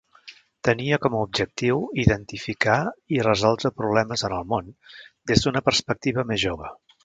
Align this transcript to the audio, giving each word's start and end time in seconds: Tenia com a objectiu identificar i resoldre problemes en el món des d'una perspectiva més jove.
Tenia 0.67 0.97
com 1.03 1.17
a 1.17 1.19
objectiu 1.25 1.81
identificar 2.05 2.79
i 3.17 3.21
resoldre 3.27 3.73
problemes 3.83 4.27
en 4.31 4.39
el 4.41 4.51
món 4.55 4.75
des 5.33 5.47
d'una 5.49 5.67
perspectiva 5.71 6.29
més 6.33 6.47
jove. 6.49 6.77